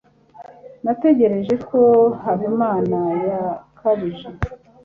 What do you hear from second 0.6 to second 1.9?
natekereje ko